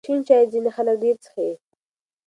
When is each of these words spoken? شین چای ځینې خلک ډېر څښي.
شین 0.05 0.19
چای 0.27 0.43
ځینې 0.51 0.69
خلک 0.75 0.95
ډېر 1.03 1.15
څښي. 1.23 1.49